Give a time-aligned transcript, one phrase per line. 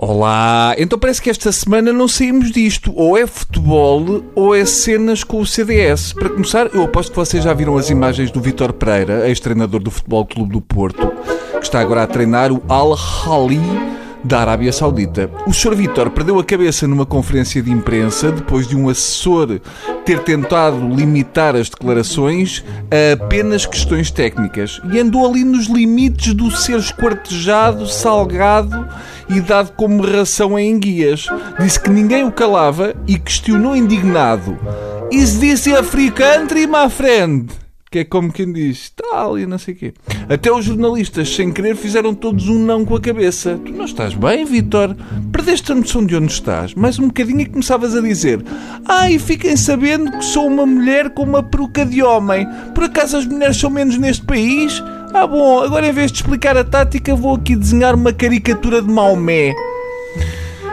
[0.00, 0.76] Olá!
[0.78, 2.92] Então parece que esta semana não saímos disto.
[2.94, 6.12] Ou é futebol ou é cenas com o CDS.
[6.12, 9.90] Para começar, eu aposto que vocês já viram as imagens do Vítor Pereira, ex-treinador do
[9.90, 11.12] Futebol Clube do Porto,
[11.58, 13.58] que está agora a treinar o Al-Hali
[14.24, 15.30] da Arábia Saudita.
[15.46, 15.74] O Sr.
[15.74, 19.60] Vítor perdeu a cabeça numa conferência de imprensa depois de um assessor
[20.04, 26.50] ter tentado limitar as declarações a apenas questões técnicas e andou ali nos limites do
[26.50, 28.88] ser esquartejado, salgado
[29.28, 31.26] e dado como ração em enguias.
[31.60, 34.58] Disse que ninguém o calava e questionou indignado:
[35.10, 37.67] Is this a free country, my friend?
[37.90, 39.94] Que é como quem diz, está ali, não sei o quê.
[40.28, 43.58] Até os jornalistas, sem querer, fizeram todos um não com a cabeça.
[43.64, 44.94] Tu não estás bem, Vitor?
[45.32, 46.74] Perdeste a noção de onde estás.
[46.74, 48.44] Mais um bocadinho e começavas a dizer
[48.86, 52.46] Ai, ah, fiquem sabendo que sou uma mulher com uma peruca de homem.
[52.74, 54.82] Por acaso as mulheres são menos neste país?
[55.14, 58.88] Ah, bom, agora em vez de explicar a tática, vou aqui desenhar uma caricatura de
[58.88, 59.54] Maomé.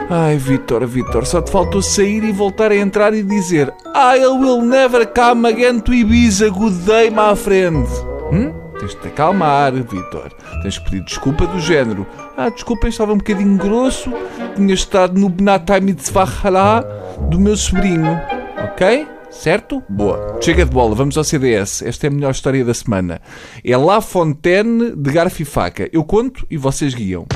[0.08, 4.62] Ai, Vitor, Vitor, só te faltou sair e voltar a entrar e dizer I will
[4.62, 7.84] never come again to Ibiza, good day, my friend.
[8.30, 8.52] Hum?
[8.78, 10.30] Tens de te acalmar, Vitor.
[10.62, 12.06] Tens que pedir desculpa do género.
[12.36, 14.12] Ah, desculpa, estava um bocadinho grosso.
[14.54, 16.84] Tinha estado no Benatai Mitzvah
[17.28, 18.20] do meu sobrinho.
[18.62, 19.08] Ok?
[19.30, 19.82] Certo?
[19.88, 20.38] Boa.
[20.40, 21.82] Chega de bola, vamos ao CDS.
[21.82, 23.20] Esta é a melhor história da semana.
[23.64, 25.88] É La Fontaine de garfo e faca.
[25.92, 27.26] Eu conto e vocês guiam.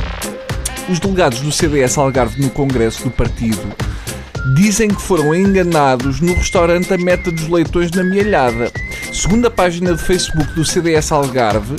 [0.91, 3.63] Os delegados do CDS Algarve no Congresso do Partido
[4.57, 8.73] dizem que foram enganados no restaurante A Meta dos Leitões na Mielhada.
[9.13, 11.77] Segundo a página de Facebook do CDS Algarve,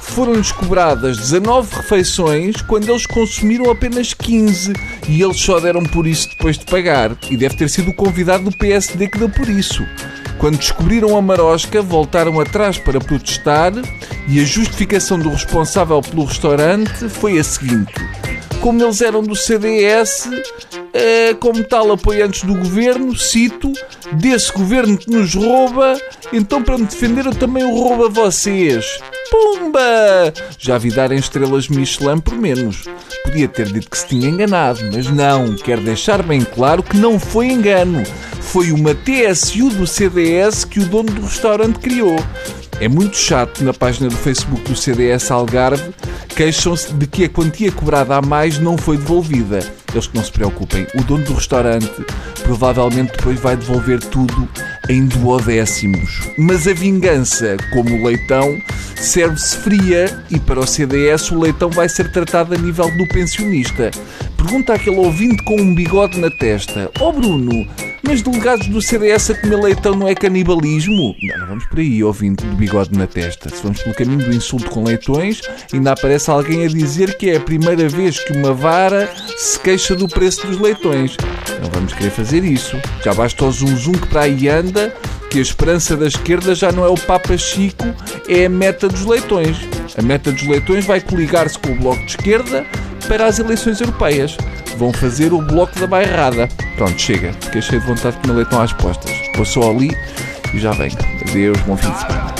[0.00, 4.72] foram-lhes cobradas 19 refeições quando eles consumiram apenas 15
[5.08, 7.10] e eles só deram por isso depois de pagar.
[7.30, 9.84] E deve ter sido o convidado do PSD que deu por isso.
[10.38, 13.72] Quando descobriram a marosca, voltaram atrás para protestar
[14.26, 17.92] e a justificação do responsável pelo restaurante foi a seguinte:
[18.64, 20.26] como eles eram do CDS,
[20.94, 23.70] eh, como tal apoiantes do governo, cito,
[24.14, 26.00] desse governo que nos rouba,
[26.32, 28.86] então para me defender eu também o roubo a vocês.
[29.30, 30.32] Pumba!
[30.58, 32.84] Já vi darem estrelas Michelin por menos.
[33.22, 35.56] Podia ter dito que se tinha enganado, mas não.
[35.56, 38.02] Quero deixar bem claro que não foi engano.
[38.40, 42.16] Foi uma TSU do CDS que o dono do restaurante criou.
[42.80, 45.92] É muito chato na página do Facebook do CDS Algarve
[46.34, 49.60] queixam-se de que a quantia cobrada a mais não foi devolvida.
[49.92, 52.04] Eles que não se preocupem, o dono do restaurante
[52.42, 54.48] provavelmente depois vai devolver tudo
[54.88, 56.22] em duodécimos.
[56.36, 58.60] Mas a vingança, como o leitão,
[58.96, 63.90] serve-se fria e para o CDS o leitão vai ser tratado a nível do pensionista.
[64.36, 67.66] Pergunta aquele ouvinte com um bigode na testa: Ó oh Bruno,
[68.06, 71.14] mas delegados do CDS a comer leitão não é canibalismo?
[71.22, 73.48] Não, não vamos por aí, ouvinte do bigode na testa.
[73.48, 75.40] Se vamos pelo caminho do insulto com leitões,
[75.72, 79.94] ainda aparece alguém a dizer que é a primeira vez que uma vara se queixa
[79.94, 81.16] do preço dos leitões.
[81.62, 82.76] Não vamos querer fazer isso.
[83.02, 84.94] Já basta o zum zum que para aí anda,
[85.30, 87.84] que a esperança da esquerda já não é o Papa Chico,
[88.28, 89.56] é a meta dos leitões.
[89.96, 92.66] A meta dos leitões vai coligar-se com o Bloco de Esquerda
[93.08, 94.36] para as eleições europeias.
[94.76, 96.48] Vão fazer o bloco da bairrada.
[96.76, 97.32] Pronto, chega.
[97.40, 99.12] Fiquei cheio de vontade de comer leitão às postas.
[99.36, 99.90] Vou só ali
[100.52, 100.96] e já venho.
[101.28, 102.34] Adeus, bom fim de semana.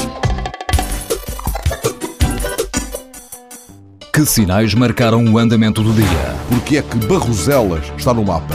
[4.12, 6.34] Que sinais marcaram o andamento do dia?
[6.49, 8.55] Porque é que Barroselas está no mapa?